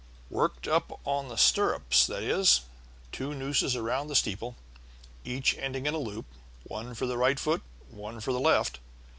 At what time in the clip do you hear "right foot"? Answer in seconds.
7.19-7.61